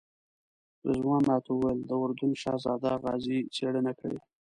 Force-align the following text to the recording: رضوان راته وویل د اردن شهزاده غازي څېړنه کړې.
رضوان 0.87 1.21
راته 1.31 1.51
وویل 1.53 1.79
د 1.85 1.91
اردن 2.01 2.31
شهزاده 2.41 2.91
غازي 3.03 3.37
څېړنه 3.55 3.93
کړې. 3.99 4.17